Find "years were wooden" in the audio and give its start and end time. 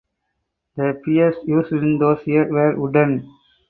2.25-3.29